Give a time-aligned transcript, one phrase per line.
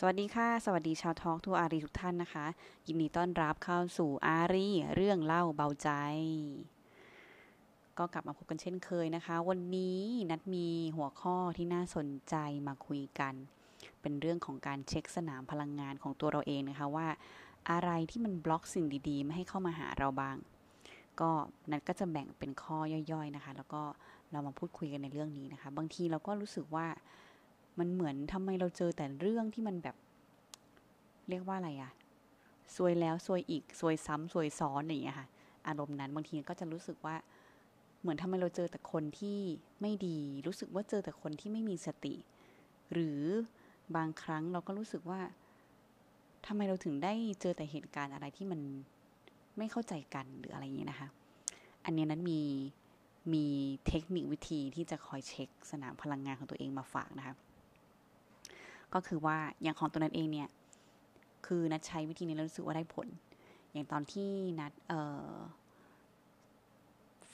[0.00, 2.46] สวัสดีค่ะ สวัสดีชาวทอล์กทูอารีทุกท่านนะคะ
[2.86, 5.90] ยินดีต้อนรับเข้าสู่อารีเรื่องเล่าเบาใจ
[7.98, 10.00] ก็กลับมาพบกันเช่นเคยนะคะ วันนี้
[10.30, 10.66] นัดมี
[10.96, 12.34] หัวข้อที่น่าสนใจ
[12.66, 13.34] มาคุยกัน
[14.00, 17.08] เป็นเรื่องของการเช็คสนามพลังงานของตัวเราเองนะคะว่า
[17.70, 20.36] อะไรที่มันบล็อกสิ่งดีๆ ไม่ให้เข้ามาหาเราบ้าง
[21.20, 21.30] ก็
[21.70, 22.78] นัดก็จะแบ่งเป็นข้อ
[23.12, 23.82] ย่อยๆนะคะ แล้วก็
[24.32, 26.86] เรามาพูดคุยกันในเรื่องนี้นะคะ บางทีเราก็รู้สึกว่า
[27.78, 29.96] มันเหมือนทำไมเราเจอแต่เรื่องที่มันแบบ
[31.28, 31.92] เรียกว่าอะไรอะ
[32.76, 35.26] ซวยแล้วซวยอีกซวยซ้ำซวยซ้อนอย่างเงี้ยค่ะ
[35.66, 37.16] อารมณ์นั้นบางทีก็จะรู้สึกว่า
[38.00, 39.38] เหมือนทำไมเราเจอแต่คนที่
[39.80, 42.14] ไม่ดี รู้สึกว่าเจอแต่คนที่ไม่มีสติ
[42.92, 43.20] หรือ
[43.96, 45.20] บางครั้งเราก็รู้สึกว่า
[46.46, 48.60] ทำไมเราถึงได้เจอแต่เหตุการณ์อะไรที่มัน
[49.58, 51.08] ไม่เข้าใจกันหรืออะไรอย่างเงี้ยนะคะ
[51.84, 52.40] อันนี้นั้นมี
[53.32, 53.44] มี
[53.86, 57.34] เทคนิควิธีที่จะคอยเช็คสนามพลังงานของตัวเองมาฝากนะคะ
[58.94, 60.48] ก็คือว่าอย่างของตัวนั้นเองเนี่ย
[61.46, 63.08] คือนัดใช้วิธีนี้แล้วรู้สึกว่าได้ผล
[63.72, 64.72] อย่างตอนที่นัด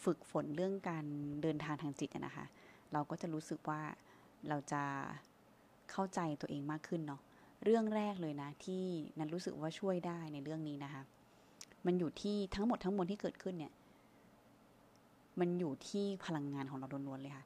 [0.05, 1.05] ฝึกฝนเรื่องการ
[1.43, 2.45] เดินทางทางจิตนะคะ
[2.93, 3.81] เราก็จะรู้สึกว่า
[4.49, 4.83] เราจะ
[5.91, 7.21] เข้าใจตัวเองมากขึ้นเนาะ
[7.65, 8.85] เรื่องแรกเลยนะ ที่
[9.19, 11.03] นัดรู้สึกว่าช่วยได้ในเรื่องนี้นะคะ
[11.87, 13.73] มันอยู่ที่ทั้งหมดทั้งมวลที่เกิดขึ้นเนี่ย
[15.41, 17.45] มันอยู่ที่พลังงานของเราล้วนๆเลยค่ะ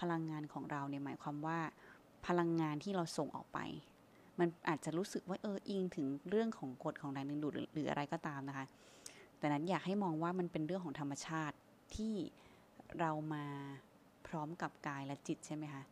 [0.00, 1.58] พลังงานของเราเนี่ยหมายความว่า
[2.26, 3.58] พลังงานที่เราส่งออกไป
[4.38, 8.66] มันอาจจะรู้สึกว่าเอออิงถึงเรื่องของกฎของแรงดึงดูดหรืออะไรก็ตามนะคะ
[9.38, 11.56] แต่นั้นอยากให้มองว่ามันเป็นเรื่องของธรรมชาติ
[11.96, 12.14] ที่
[12.98, 13.44] เรามา
[14.26, 15.82] พร้อมกับกายและจิตใช่ไหมคะ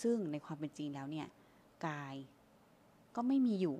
[0.00, 1.26] ซึ่งในความเป็นจริงแล้วเนี่ย
[1.86, 2.14] กาย
[3.16, 3.76] ก็ไม่มีอยู่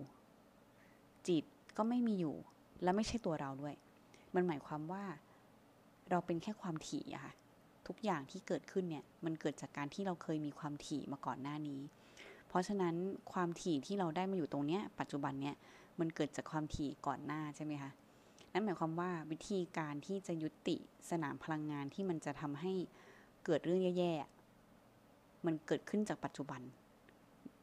[1.29, 1.45] จิต
[1.77, 2.37] ก็ไม่มีอยู่
[2.83, 3.75] และไม่ใช่ตัวเราด้วย
[4.35, 5.05] มันหมายความว่า
[6.11, 7.33] เราเป็นแค่ความถี่อะค่ะ
[7.87, 11.81] ทุกอย่างที่เกิดขึ้นเนี่ยมันเกิดจากการที่เราเคยมีความถี่มาก่อนหน้านี้
[12.49, 12.95] เพราะฉะนั้น
[13.33, 15.55] ความถี่ที่เราได้มาอยู่ตรงเนี้ยปัจจุบันเนี่ย
[16.01, 17.91] มันเกิดจากความถี่ก่อนหน้าใช่ไหมคะ
[18.53, 20.77] นั่นหมายความว่าวิธีการที่จะยุติ
[21.11, 22.73] สนามพลังงานที่มันจะทำให้
[23.45, 26.61] เกิดเรื่องแย่ๆมันเกิดขึ้นจากปัจจุบัน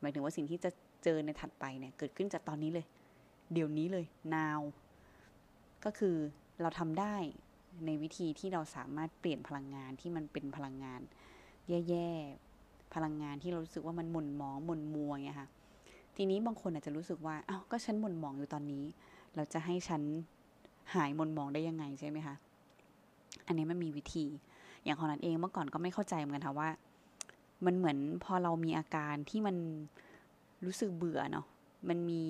[0.02, 0.70] หมายถึงว่าสิ่งที่จะ
[1.04, 2.86] เจอในถัดไปเนี่ยเกิดขึ้นจากตอนนี้เลย
[3.54, 4.06] เดี๋ยวนี้เลย
[4.36, 4.62] now
[5.86, 6.16] ก็คือ
[6.62, 7.16] เราทำได้
[7.86, 11.02] ในวิธีที่เราสามารถเปลี่ยนพลังงานที่มันเป็นพลังงาน
[11.90, 15.50] แย่ๆพลังงานที่เรารู้สึกว่ามันหม่นหมองหม่นมัวเงี้ยค่ะ
[16.16, 18.84] ทีนี้บางคนอาจจะรู้สึกว่าอ้าวก็ฉันหม่นหมองอยู่ตอนนี้
[19.36, 20.02] เราจะให้ฉัน
[20.96, 22.36] หายหม่นหมองได้ยังไงใช่ไหมคะ
[23.48, 24.26] อันนี้มันมีวิธี
[24.84, 26.70] อย่างของนั้นเองเมื่อก่อนก็ไม่เข้าใจเหมือนกันค่ะว่า
[27.66, 29.56] มันเหมือนพอเรามีอาการที่มัน
[30.66, 31.46] รู้สึกเบื่อเนาะ
[31.90, 32.22] มันมี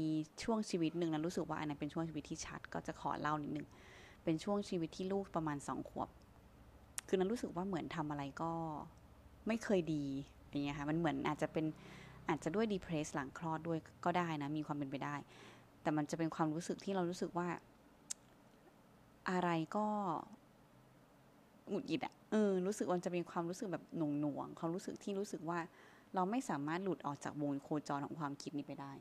[0.44, 3.68] ช่วงชีวิตหนึ่งนะรู้สึกว่าอันนั้นเป็นช่วงชีวิตที่ชัด ก็จะขอเล่านิดนึง
[4.24, 6.10] เป็นช่วงชีวิตที่ลูกประมาณสองขวบ
[7.08, 8.52] คือนั้นรู้สึกว่าเหมือนทำอะไรก็
[9.48, 10.04] ไม่เคยดี
[10.50, 11.66] อย่างเงี้ยค่ะ มันเหมือนอาจจะเป็น
[12.30, 15.16] อาจจะด้วยดีเพรสหลังคลอดด้วยก็ได้นะ มีความเป็นไปได้
[15.82, 17.48] แต่มันจะเป็นความรู้สึกที่เรารู้สึกว่า
[19.30, 19.86] อะไรก็
[21.70, 25.60] หงุดหงิดอะเออ รู้สึกว่าจะเป็นความรู้สึกแบบหน่วงหน่วงความรู้สึกที่รู้สึกว่า
[26.16, 28.94] เราไม่สามารถหลุดออกจากวงโคจรของความคิดนี้ไปได้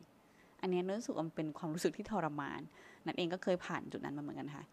[0.60, 2.60] อันนี้รู้สึกว่ามันเป็นความรู้สึกที่ทรมาน
[3.06, 4.64] นั่นเองก็เคยผ่านจุดนั้นมาเหมือนกันค่ะ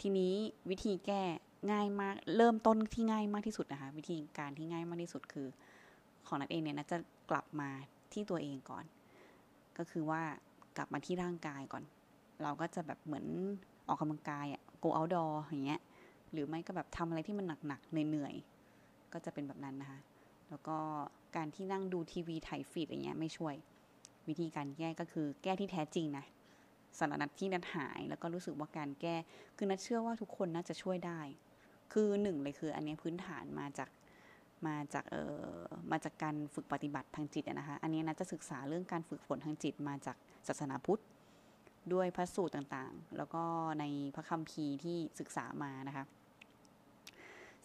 [0.00, 0.34] ทีนี้
[0.70, 1.22] วิธีแก้
[1.72, 5.46] ง่ายมาก เริ่มต้นที่ง่ายมากที่สุดนะคะ วิธีการที่ง่ายมากที่สุดคือ
[6.26, 6.98] ของนัดเองเนี่ยนะจะ
[7.30, 7.70] กลับมา
[8.12, 8.84] ที่ตัวเองก่อน
[9.78, 10.22] ก็คือว่า
[10.76, 11.84] กลับมาที่ร่างกายก่อน
[12.42, 13.26] เราก็จะแบบเหมือน
[13.88, 15.80] ออกกำลังกายอะ go outdoor อย่างเงี้ย
[16.32, 20.00] หรือไม่ก็แบบทำอะไรที่มันหนักๆเหนื่อยๆก็จะเป็นแบบนั้นนะคะ
[20.50, 20.76] แล้วก็
[21.36, 23.54] การที่นั่งดูทีวีถ่ายฟีดอะไรเงี้ยไม่ช่วย
[24.28, 26.24] วิธีการแก้ก็คือแก้ที่แท้จริงนะ
[26.98, 29.16] สารนัดที่นัดหาย แล้วก็รู้สึกว่าการแก้
[29.56, 31.20] คือนัดเชื่อว่าทุกคนน่าจะช่วยได้
[31.92, 33.88] คือหนึ่งเลยคือ อันนี้พื้นฐานมาจาก
[34.66, 35.22] มาจากเอ่
[35.58, 40.16] อมาจากการฝึกปฏิบัติทางจิตนะคะ อันนี้นัดจะศึกษาเรื่องการฝึกฝนทางจิตมาจาก
[40.48, 41.02] ศาสนาพุทธ
[41.92, 43.42] ด้วยพระสูตรต่างๆ แล้วก็
[43.80, 43.84] ใน
[44.14, 46.04] พระคัมภีร์ที่ศึกษามานะคะ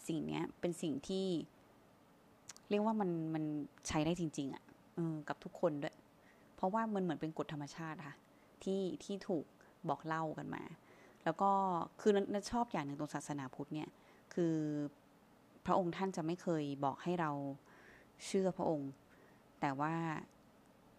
[0.07, 1.27] สิ่งนี้เป็นสิ่งที่
[2.69, 3.43] เรียกว่ามันมัน
[3.87, 4.63] ใช้ได้จริง ๆอะ่ะ
[5.27, 5.95] กับทุกคนด้วย
[6.55, 8.15] เพราะว่ามันเหมือนเป็นกฎธรรมชาติค่ะ
[8.63, 9.45] ที่ที่ถูก
[9.89, 10.63] บอกเล่ากันมา
[11.23, 11.51] แล้วก็
[12.01, 13.89] คือนันชอบอย่างหนึ่งตรงศาสนาพุทธเนี่ย
[14.33, 14.55] คือ
[15.65, 17.31] พระองค์ท่านจะไม่เคยบอกให้เรา
[18.25, 18.91] เชื่อพระองค์
[19.61, 19.93] แต่ว่า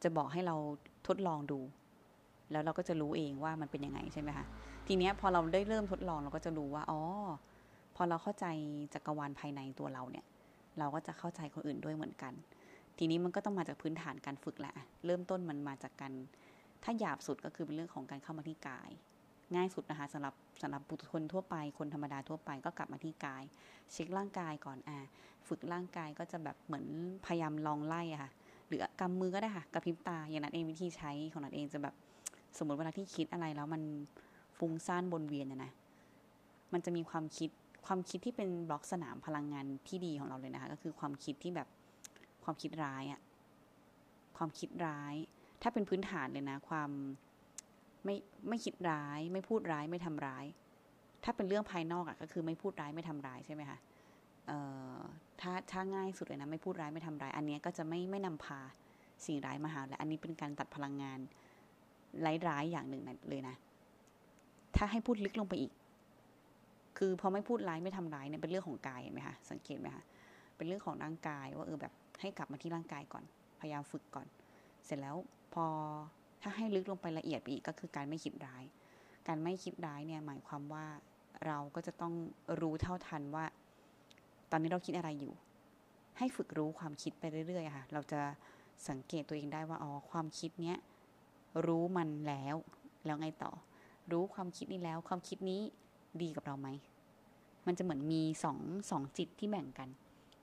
[0.03, 0.57] จะบอกให้เรา
[1.07, 1.61] ทดลองดู
[2.51, 4.47] แล้วเราก็จะรู้เองว่ามันเป็นยังไงใช่ไหมคะ
[4.87, 7.01] ทีเนี้ยพอเราได้เริ่มทดลองเราก็จะรู้ว่าอ๋อ
[7.97, 8.47] พอเราเข้าใจ
[8.95, 10.27] จักรวาลภายในตัวเราเนี่ย
[10.79, 12.33] เราก็จะเข้าใจคนอื่นด้วยเหมือนกัน
[12.99, 14.75] ทีนี้มันก็ต้องมาจากพื้นฐานการฝึกแหละ
[15.07, 16.13] เริ่มต้นมันมาจากการ
[16.85, 18.91] ถ้าหยาบสุดก็คือเป็นเรื่องของการเข้ามาที่กาย
[19.55, 23.43] ง่ายสุดนะคะสำหรับสำหรับบุคคลทั่วไปคนธรรมดาทั่วไปก็กลับมาที่กาย
[23.93, 24.99] เช็คร่างกายก่อนอ่า
[25.49, 26.87] ฝึกร่างกายก็จะแบบเหมือน
[27.27, 28.31] พยายามลองไล่อะค่ะ
[28.69, 31.95] หรือกำมือก็ได้ค่ะกระพริบตาอย่างนั้นเองวิธีใช้ของนั้นเองจะแบบ
[32.59, 33.83] สมมติเวลาที่คิดอะไรแล้วมัน
[34.59, 35.73] ฟุ้งซ่านบนเวียนนะนะ
[36.73, 37.51] มันจะมีความคิด
[37.87, 41.69] ความคิดที่เป็นบล็อกสนามพลังงานที่ดีของเราเลยนะคะ ก็คือความคิดที่แบบ
[42.45, 43.21] ความคิดร้ายอะ
[44.37, 45.15] ความคิดร้าย
[45.63, 46.91] ถ้าเป็นพื้นฐานเลยนะ ความ
[48.05, 48.17] ไม่
[48.49, 50.45] ไม่คิดร้าย ไม่พูดร้ายไม่ทำร้าย
[51.25, 53.79] ถ้าเป็นเรื่องภายนอกอะก็คือไม่พูดร้ายไม่ทำร้ายใช่ไหมคะ
[54.47, 54.59] เอ่
[54.97, 54.99] อ
[55.41, 58.61] ถ้าถ้าง่ายสุดเลยนะไม่พูดร้ายไม่ทำร้าย อันนี้ก็จะไม่ไม่นำพา
[59.27, 61.19] สิ่งร้ายมาหาและอันนี้เป็นการตัดพลังงาน
[62.49, 63.57] ร้ายๆอย่างหนึ่งเลยนะ
[64.77, 65.73] ถ้าให้พูดลึกลงไปอีก
[66.99, 70.05] คือพอไม่พูดร้ายไม่ทำร้ายเนี่ยเป็นเรื่องของกายเห็นไหมคะสังเกตไหมคะ
[70.57, 73.25] เป็นเรื่องของร่างกายว่าเออแบบให้กลับมาที่ร่างกายก่อน
[73.61, 74.27] พยายามฝึกก่อน
[74.87, 75.17] เสร็จแล้ว
[75.55, 75.67] พอ
[76.43, 78.65] ถ้าให้ลึกลงไปละเอียดไปอีกก็คือการไม่คิดร้าย
[79.29, 80.87] การไม่คิดร้ายเนี่ยหมายความว่า
[81.47, 82.15] เราก็จะต้อง
[82.61, 83.45] รู้เท่าทันว่า
[84.51, 85.35] ตอนนี้เราคิดอะไรอยู่
[86.19, 88.21] ให้ฝึกรู้ความคิดไปเรื่อยๆค่ะ เราจะ
[88.89, 90.79] สังเกตตัวเองได้ว่าอ๋อความคิดเนี้ย
[91.67, 92.57] รู้มันแล้ว
[93.07, 93.53] แล้วไงต่อ
[94.13, 95.61] รู้ความคิดนี้แล้ว ความคิดนี้
[96.23, 96.69] ดีกับเราไหม
[97.67, 98.59] มันจะเหมือนมีสอง
[98.91, 99.89] สองจิตที่แบ่งกัน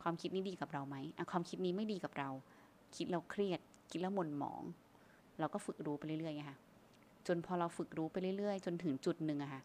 [0.02, 0.96] ความคิดนี้ดีกับเราไหม
[1.32, 2.30] ความคิดนี้ไม่ดีกับเรา
[2.96, 3.60] คิดเราเครียด
[3.92, 4.64] คิดแล้วหม่นหมอง
[5.40, 6.60] เราก็ฝึกรู้ไปเรื่อยๆไงค่ะ
[7.28, 9.62] จนพอเราฝึกรู้ไปเรื่อยๆ จนถึงจุดหนึ่งอะค่ะ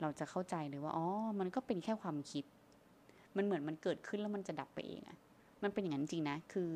[0.00, 1.06] เราจะเข้าใจเลยว่าอ๋อ
[1.40, 2.44] มันก็เป็นแค่ความคิด
[3.36, 5.16] มันเหมือนมันเกิดขึ้นแล้วมันจะดับไปเองอะ
[5.62, 6.70] มันเป็นอย่างนั้นจริงนะคือ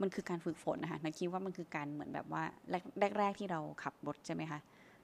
[0.00, 4.58] มันคือการฝึกฝนนะคะนะคิดว่ามันคือการเหมือนแบบว่าแรกแรกที่เราขับรถใช่ไหมคะ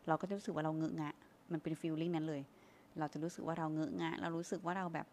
[0.09, 1.13] เราก็จะรู้สึกว่าเราเงอะงะ
[1.53, 2.43] มันเป็นฟีลลิ่งนั้นเลย
[2.99, 5.07] เราจะรู้สึกว่าเราเงอะงะ เรารู้สึกว่าเราแบบ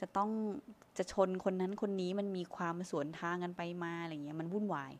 [0.00, 0.30] จะต้อง
[0.98, 4.92] จะชนคนนั้นคนนี้มันมีความสวนทางกันไปมาอะไรเงี้ย มันวุ่นวาย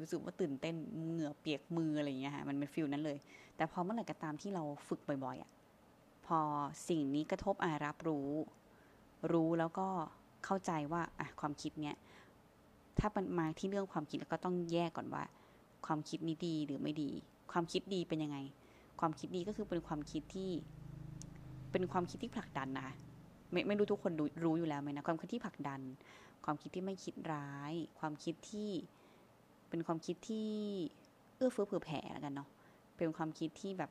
[0.00, 0.74] รู้สึกว่าตื่นเต้น
[1.04, 3.18] เหงื่อเปียกมืออะไรอย่างเงี้ยค่ะมันเป็นฟีลนั้นเลย
[3.56, 5.50] แต่พอเมื่อไหร่ก็ตามที่เราฝึกบ่อยๆอะ
[6.26, 6.38] พอ
[6.88, 8.30] สิ่งนี้กระทบอารับรู้
[9.32, 9.88] รู้แล้วก็
[10.44, 11.96] เข้าใจว่าอะความคิดเนี้ย
[12.98, 15.24] ถ้ามันมาที่เรื่องความคิดแล้วก็ต้องแยกก่อนว่า
[15.86, 17.10] ความคิดนี้ดีหรือไม่ดี
[17.52, 18.38] ความคิดดีเป็นยังไง
[19.00, 20.50] ความคิดดีก็คือเป็นความคิดที่
[21.72, 22.94] เป็นความคิดที่ผลักดันนะคะ
[23.52, 24.12] ไม่ไม่รู้ทุกคน
[24.44, 25.80] รู้อยู่แล้วไหมนะความคิดที่ผลักดัน
[26.44, 28.70] ความคิดที่ไม่คิดร้าย ความคิดที่
[29.70, 30.48] เป็นความคิดที่
[31.36, 32.48] เอื้อเฟื้อเผื่อแผ่แล้วกันเนาะ
[32.96, 33.90] เป็นความคิดที่แบบ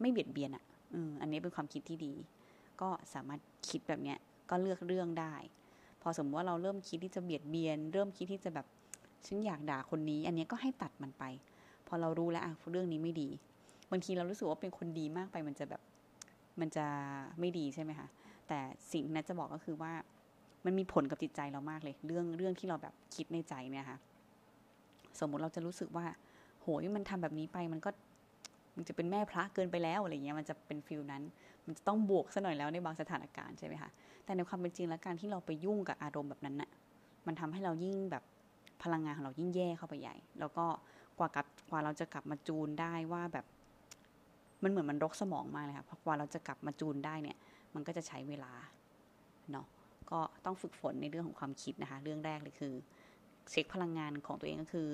[0.00, 0.64] ไม่เบียดเบียนอะ่ะ
[0.94, 2.12] อืมอันนี้เป็นความคิดที่ดี
[2.80, 4.18] ก็สามารถคิดแบบเนี้ย
[4.50, 5.34] ก็เลือกเรื่องได้
[6.02, 8.66] พอสมมติว่าเราเริ่มคิดที่จะเบียดเบียน เริ่มคิดที่จะแบบ
[9.26, 11.24] ฉันอยากด่าคนนี้ อันนี้ก็ให้ตัดมันไป
[11.86, 13.28] พอเรารู้แล้วอะเรื่องนี้ไม่ดี
[13.90, 15.82] บางทีเรารู้สึกว่าเป็นคนดีมากไปมันจะแบบ
[16.60, 16.86] มันจะ
[17.40, 18.08] ไม่ดีใช่ไหมคะ
[18.48, 18.58] แต่
[18.92, 19.92] สิ่งนั้นจะบอกก็คือว่า
[20.64, 23.98] มันมีผลกับจิตใจเรามากเลย เรื่องเรื่องที่เราแบบคิดในใจเนี่ยค่ะ
[25.20, 26.06] สมมุติเราจะรู้สึกว่า
[26.62, 27.90] โหยมันทำแบบนี้ไปมันก็
[28.76, 31.22] มันจะเป็นแม่พระเกินไปแล้วอะไรเงี้ยมันจะเป็นฟิลนั้น
[31.66, 33.90] มันจะต้องบวกซะหน่อยแล้วในบางสถานการณ์ใช่ไหมคะ
[34.24, 36.70] แต่ในความเป็นจริงแล้วการที่เราไปยุ่งกับอารมณ์แบบนั้นน่ะ
[37.26, 38.24] มันทำให้เรายิ่งแบบ
[38.82, 40.66] พลังงานของเรายิ่งแย่เข้าไปใหญ่ แล้วก็
[41.18, 43.46] กว่ากับกว่าเราจะกลับมาจูนได้ว่าแบบ
[44.62, 47.36] มันเหมือนมันรกสมองมากเลยค่ะเพราะกว่าเราจะกลับมาจูนได้เนี่ย
[47.74, 48.52] มันก็จะใช้เวลา
[49.52, 49.66] เนาะ
[50.10, 52.74] ก็ต้องฝึกฝนในเรื่องของความคิดนะคะ เรื่องแรกเลยคือ
[53.50, 54.88] เช็คพลังงานของตัวเองก็คือ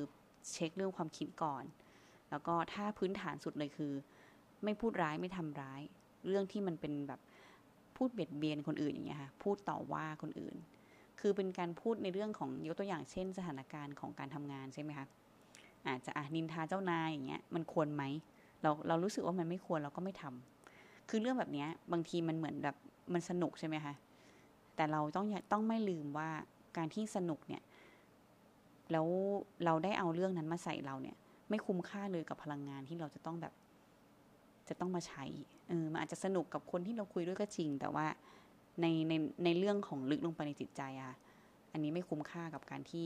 [0.52, 1.64] เช็คเรื่องความคิดก่อน
[2.30, 3.92] แล้วก็ถ้าพื้นฐานสุดเลยคือ
[4.64, 5.80] ไม่พูดร้ายไม่ทำร้าย
[6.26, 7.20] เรื่องที่มันเป็นแบบ
[7.96, 10.56] พูดเบียดเบียนคนอื่นอย่างเงี้ยค่ะพูดต่อว่าคนอื่น
[11.20, 15.06] คือเป็นการพูดในเรื่องของยกตัวอย่างเช่น สถานการณ์ของการทำงานใช่ไหมคะ
[15.86, 18.02] อาจจะอะนินทาเจ้านายอย่างเงี้ยมันควรไหม
[18.62, 22.76] เราเรารู้สึกว่ามันไม่ควรเราก็ไม่ทำคือเรื่องแบบเนี้ยบางทีมันเหมือนแบบ
[23.12, 23.94] มันสนุกใช่ไหมคะ
[24.76, 26.30] แต่เราต้องต้องไม่ลืมว่า
[26.76, 27.62] การที่สนุกเนี่ย
[28.92, 29.06] แล้ว
[29.64, 31.16] เราได้เอาเรื่องนั้นมาใส่เราเนี่ย
[31.50, 33.52] ไม่คุ้มค่าเลยกับพลังงานที่เราจะต้องแบบ
[34.68, 35.24] จะต้องมาใช้
[35.68, 38.06] เออมันอาจจะสนุกกับคนที่เราคุยด้วยก็จริง แต่ว่า
[38.80, 39.12] ในใน
[39.44, 41.12] ในเรื่องของลึกลงไปในจิตใจอะ
[41.72, 43.04] อันนี้ไม่คุ้มค่ากับการที่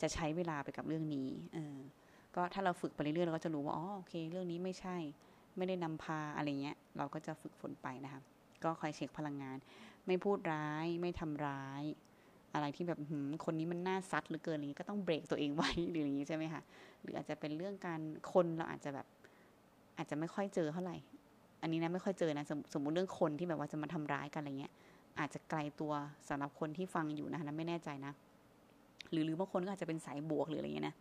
[0.00, 1.76] จะใช้เวลาไปกับเรื่องนี้ เออ
[2.34, 4.96] ก็ถ้าเราฝึกไปเรื่อยๆเราก็จะรู้ว่า อ๋อ โอเค เรื่องนี้ไม่ใช่
[5.56, 8.20] ไม่ได้นำพาอะไรเงี้ย เราก็จะฝึกฝนไปนะคะ
[8.64, 9.56] ก็คอยเช็คพลังงาน
[10.06, 11.82] ไม่พูดร้าย ไม่ทำร้าย
[12.54, 12.98] อะไรที่แบบ
[13.44, 16.62] คนนี้มันน่าซัดหรือเกินอะไรนี้ก็ต้องเบรกตัวเองไว้หรืออย่างนี้ใช่ไหมคะ
[17.02, 18.00] หรืออาจจะเป็นเรื่องการ
[18.32, 19.06] คนเราอาจจะแบบ
[19.96, 20.96] อาจจะไม่ค่อยเจอเท่าไหร่
[21.62, 24.72] อันนี้นะไม่ค่อยเจอนะสมสมมุติเรื่องคนที่แบบว่าจะมาทำร้ายกันอะไรเงี้ย
[25.20, 25.92] อาจจะไกลตัว
[26.28, 28.12] สำหรับคนที่ฟังอยู่นะคะนะไม่แน่ใจนะ
[29.10, 30.96] หรือหรือบางคนก็อาจจะเป็นสายบวกหรืออะไรเงี้ยนะ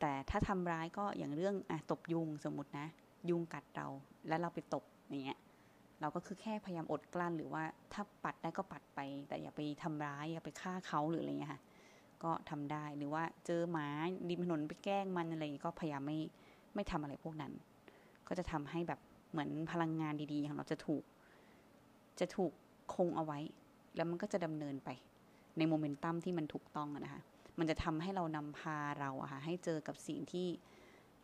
[0.00, 2.86] แต่ถ้าทำร้ายก็อย่างเรื่องอะตบยุงสมมตินะ
[3.30, 3.86] ยุงกัดเรา
[4.28, 5.38] แล้วเราไปตบอย่างเงี้ย
[6.00, 7.62] เราก็คือแค่พยายามอดกลั้นหรือว่า
[7.92, 11.60] ถ้าปัดได้ก็ปัดไป แต่อย่าไปทำร้ายอย่าไปฆ่าเขาหรืออะไรเงี้ยค่ะ
[12.22, 13.86] ก็ทำได้หรือว่าเจอหมา
[14.30, 16.18] ริมถนนไปแกล้งมันอะไรก็พยายามไม่
[16.74, 17.52] ไม่ทำอะไรพวกนั้น
[18.28, 19.00] ก็จะทำให้แบบ
[19.30, 21.04] เหมือนพลังงานดีๆของเราจะถูก
[22.20, 22.52] จะถูก
[22.94, 23.38] คงเอาไว้
[23.96, 24.90] แล้วมันก็จะดำเนินไป
[25.58, 27.22] ในโมเมนตัมที่มันถูกต้องนะคะ
[27.58, 30.48] มันจะทำให้เรานำพาเราอะค่ะให้เจอกับสิ่งที่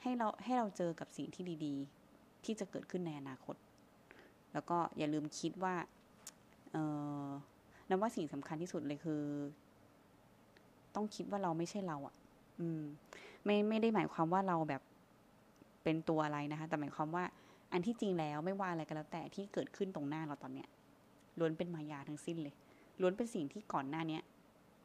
[0.03, 1.75] ให้เราให้เราเจอกับสิ่งที่ดี
[2.11, 3.57] ๆ ที่จะเกิดขึ้นในอนาคต
[4.53, 5.75] แล้วก็อย่าลืมคิดว่า
[6.73, 6.77] เอ
[7.27, 7.29] อ
[7.89, 9.23] นับว่าสิ่งสำคัญที่สุดเลยคือ
[10.95, 12.15] ต้องคิดว่าเราไม่ใช่เราอะ่ะ
[12.61, 12.83] อืม
[13.45, 14.83] ไม่ไม่ได้หมายความว่าเราแบบ
[15.85, 17.25] เป็นตัวอะไรนะคะ แต่หมายความว่า
[17.73, 20.69] อันที่จริงแล้วไม่ว่าอะไรก็แล้ว แต่ที่เกิดขึ้นตรงหน้าเราตอนเนี้ย
[21.39, 22.55] ล้วนเป็นมายาทั้งสิ้นเลย
[23.01, 24.23] ล้วนเป็นสิ่งที่ก่อนหน้าเนี้ย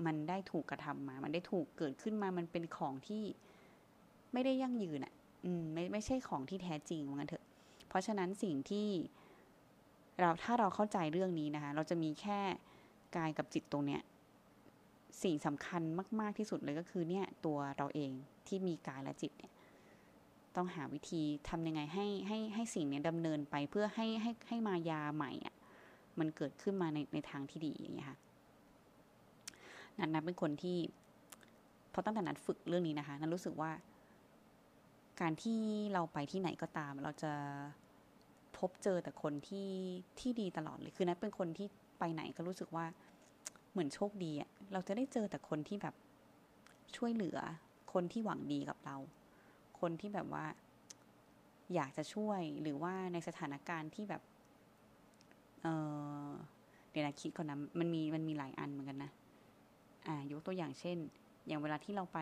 [0.06, 3.24] มันได้ถูกกระทำมา มันได้ถูกเกิดขึ้นมา มันเป็นของที่
[4.34, 5.14] ไม่ได้ยั่งยืนอะ่ะ
[5.46, 7.46] อืม ไม่ไม่ใช่ของที่แท้จริงว่างั้นเถอะ
[7.88, 8.88] เพราะฉะนั้นสิ่งที่
[10.20, 12.40] เราถ้าเราเข้าใจเรื่องนี้นะคะ เราจะมีแค่
[13.16, 14.02] กายกับจิตตรงเนี้ย
[15.24, 15.82] สิ่งสำคัญ
[16.20, 18.12] มาก ๆที่สุดเลยก็คือเนี่ยตัวเราเอง
[18.48, 19.52] ที่มีกายและจิตเนี่ย
[20.56, 25.56] ต้องหาวิธีทำยังไงให้ให้ให้สิ่งเนี้ดำเนินไปเพื่อให้ให้ให้มายาใหม่อะ
[26.20, 28.18] มันเกิดขึ้นมาในในทางที่ดีอย่างเงี้ยค่ะ
[29.98, 30.78] นันนับเป็นคนที่
[31.94, 33.72] พอตั้งแต่นัดฝึกเรื่องนี้นะคะนันรู้สึกว่า
[35.22, 35.60] การที่
[35.94, 37.34] เราไปที่ไหนก็ตาม เราจะ
[38.60, 39.70] พบเจอแต่คนที่
[40.20, 41.68] ที่ดีตลอดเลยคือนัทเป็นคนที่
[42.00, 42.86] ไปไหนก็รู้สึกว่า
[43.72, 45.96] เหมือนโชคดีอะเราจะได้เจอแต่คนที่แบบ
[46.96, 47.38] ช่วยเหลือ
[47.94, 48.98] คนที่หวังดีกับเรา
[49.80, 50.46] คนที่แบบว่า
[51.76, 54.22] อยากจะช่วยหรือว่าในสถานการณ์ที่แบบ
[55.62, 55.68] เอ
[56.28, 56.32] อ
[56.90, 59.12] เดี๋ยวนะคิดก่อนนะมันมีมันมีหลายอันเหมือนกันนะ
[60.08, 60.98] อ่ายกตัวอย่างเช่น
[61.48, 62.20] อย่างเวลาที่เราไป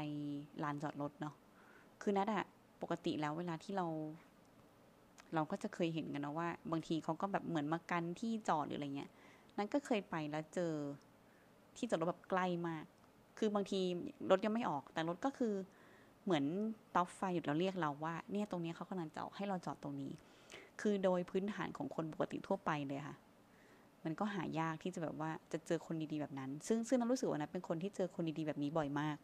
[0.63, 1.35] ลานจอดรถเนาะ
[2.01, 2.45] คือนัดอะ
[2.81, 3.87] ปกติแล้วเวลาที่เรา
[5.35, 9.11] เราก็จะเคยเห็นกันนะว่า บางทีเขาก็แบบเหมือนมากันที่จอดหรืออะไรเงี้ย
[9.57, 10.73] นั้นก็เคยไปแล้วเจอ
[11.77, 12.85] ที่จอดรถแบบใกล้มาก
[13.37, 13.79] คือบางที
[14.29, 15.53] รถยังไม่ออก แต่รถก็คือ
[16.23, 16.45] เหมือน
[16.95, 20.11] ต็อปไฟหยุดแล้วเรียกเราว่า เนี่ยตรงนี้เขากำลังจะออกให้เราจอดตรงนี้
[20.81, 23.15] คือโดยพื้นฐานของคนปกติทั่วไปเลยค่ะ
[24.03, 29.17] มันก็หายากที่จะแบบว่าจะเจอคนดีๆแบบนั้น ซึ่งซึ่งน้ำรู้สึกว่านะเป็นคนที่เจอคนดีๆแบบนี้บ่อยมาก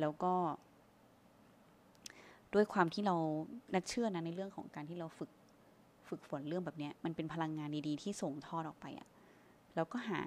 [0.00, 0.32] แล้วก็
[2.54, 3.16] ด้วยความที่เรา
[3.74, 5.30] นัดเชื่อนะในเรื่องของการที่เราฝึก
[6.08, 9.08] ฝึกฝนเรื่องแบบนี้มันเป็นพลังงานดีๆ ที่ส่งทอดออกไปอะ่ะ
[9.74, 10.20] แล้วก็หา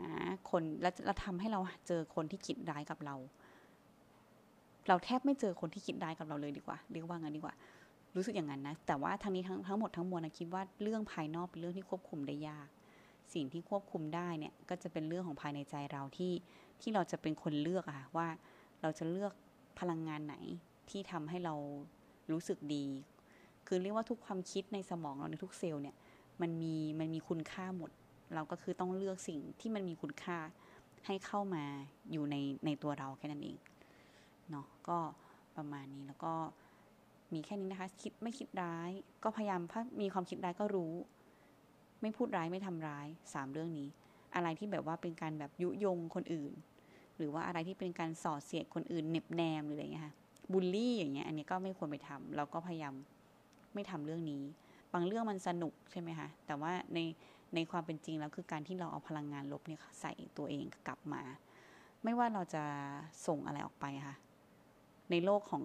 [0.50, 3.16] คนแล้วเราทำให้เราเจอคนที่คิดร้ายกับเรา
[4.88, 7.56] เราแทบไม่เจอคนที่คิดร้ายกับเราเลยดีกว่า เรียกว่างั้นดีกว่า
[8.16, 12.68] รู้สึกอย่างนั้นนะ แต่ว่าทั้งนี้ทั้งทั้งหมดทั้งมวลนะคิดว่าเรื่องภายนอกเป็นเรื่องที่ควบคุมได้ยาก
[13.34, 16.34] สิ่งที่ควบคุมได้เนี่ย ก็จะเป็นเรื่องของภายในใจเราที่
[16.82, 18.28] ที่เราจะเป็นคนเลือกอะว่า
[18.82, 19.34] เราจะเลือก
[19.80, 20.36] พลังงานไหน
[20.90, 21.56] ที่ทำให้เรา
[22.32, 22.86] รู้สึกดี
[23.68, 25.96] คือเรียกว่าทุกความคิดในสมองเราในทุกเซลล์เนี่ย
[26.42, 27.92] มันมีมันมีคุณค่าหมด
[28.34, 30.38] เราก็คือต้องเลือกสิ่งที่มันมีคุณค่า
[31.06, 31.66] ให้เข้ามา
[32.12, 33.58] อยู่ในในตัวเราแค่นั้นเอง
[34.50, 34.98] เนาะก็
[35.58, 36.34] ประมาณนี้แล้วก็
[37.34, 38.92] มีแค่นี้นะคะ คิดไม่คิดร้าย
[39.24, 40.94] ก็พยายามถ้ามีความคิดร้ายก็รู้
[42.02, 43.88] ไม่พูดร้ายไม่ทำร้ายสามเรื่องนี้
[44.36, 46.54] อะไรที่แบบว่าเป็นการแบบยุยงคนอื่น
[47.18, 50.16] หรือว่าอะไรที่เป็นการส่อเสียดคนอื่นเน็บแนมหรืออะไรเงี้ยค่ะ
[50.52, 52.94] บูลลี่อย่างเงี้ยอันนี้ก็ไม่ควรไปทำเราก็พยายาม
[53.74, 54.44] ไม่ทำเรื่องนี้
[54.94, 57.00] บางเรื่องมันสนุกใช่ไหมคะแต่ว่าใน
[57.56, 61.22] ในความเป็นจริงแล้วคือการที่เราเอาพลังงานลบเนี่ยใส่ตัวเองกลับมา
[62.04, 62.64] ไม่ว่าเราจะ
[63.28, 64.16] ส่งอะไรออกไปค่ะ
[65.12, 65.64] ในโลกของ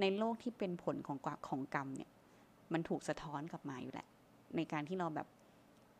[0.00, 2.10] ในโลกที่เป็นผลของของกรรมเนี่ย
[2.72, 4.06] มันถูกสะท้อนกลับมาอยู่แหละ
[4.56, 5.28] ในการที่เราแบบ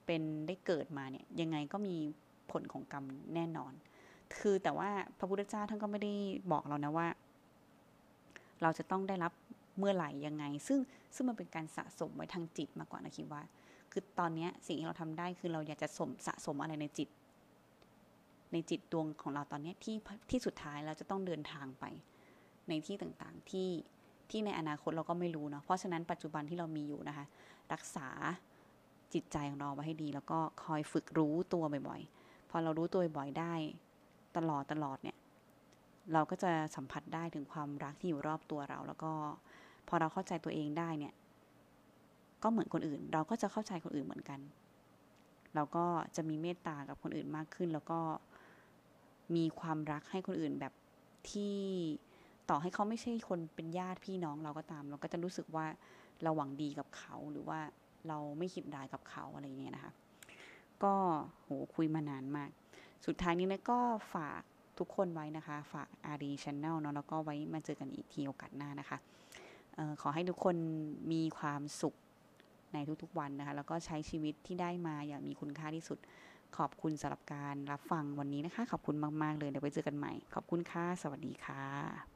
[0.07, 1.97] เป็นได้เกิดมาเนี่ย ยังไงก็มี
[2.51, 3.73] ผลของกรรมแน่นอน
[4.39, 6.13] คือแต่ว่าพระพุทธเจ้าท่านก็ไม่ได้
[6.53, 7.09] บอกเรานะว่า
[8.63, 9.33] เราจะต้องได้รับ
[9.79, 10.81] เมื่อไหร่ยังไง ซึ่ง
[11.15, 13.43] ซึ่งมันเป็นการสะสมไว้ทางจิตมากกว่านะคิดว่า
[13.93, 17.09] คือตอนนี้สิ่งที่เราทำได้คือเราอยากจะสมสะสมอะไรในจิต
[18.53, 19.97] ในจิตดวงของเราตอนนี้ที่
[20.31, 21.85] ที่สุดท้ายเราจะต้องเดินทางไป
[22.69, 23.69] ในที่ต่างๆที่
[24.31, 27.27] ที่ในอนาคตเราก็ไม่รู้เนาะเพราะฉะนั้นปัจจุบันที่เรามีอยู่นะคะ
[27.73, 28.09] รักษา
[29.15, 33.55] จิตใจของเราไว้ให้ดี แล้วก็คอยฝึกรู้ตัวบ่อยๆ พอเรารู้ตัวบ่อยได้
[34.37, 35.17] ตลอดตลอดเนี่ย
[36.13, 39.13] เราก็จะสัมผัสได้ถึงความรักที่อยู่รอบตัวเรา แล้วก็
[39.89, 41.15] พอเราเข้าใจตัวเองได้เนี่ย
[42.43, 44.41] ก็เหมือนคนอื่น เราก็จะเข้าใจคนอื่นเหมือนกัน
[45.55, 48.01] เราก็จะมีเมตตากับคนอื่นมากขึ้น แล้วก็
[49.37, 50.73] มีความรักให้คนอื่นแบบ
[51.31, 51.57] ที่
[52.51, 55.67] ต่อให้เขาไม่ใช่คนเป็นญาติพี่น้องเราก็ตาม เราก็จะรู้สึกว่า
[56.23, 57.61] เราหวังดีกับเขาหรือว่า
[58.09, 59.93] เราไม่คิดร้ายกับเขาอะไรเงี้ยนะคะ
[60.85, 60.95] ก็
[61.43, 62.51] โหคุยมานานมาก
[63.07, 63.79] สุดท้ายนี้นะก็
[64.15, 64.43] ฝาก
[64.79, 68.99] ทุกคนไว้นะคะ ฝากอารีชแนลเนาะแล้วก็ไว้มาเจอกันอีกทีโอกาสหน้านะคะ
[69.79, 70.57] ออขอให้ทุกคน
[71.13, 71.95] มีความสุข
[72.73, 75.99] ในทุกๆวันนะคะ แล้วก็ใช้ชีวิตที่ได้มาอย่างมีคุณค่าที่สุด
[76.57, 82.14] ขอบคุณสำหรับการรับฟังวันนี้นะคะ ขอบคุณมาก ๆ เลยเดี๋ยวไปเจอกันใหม่ ขอบคุณค่ะ สวัสดีค่ะ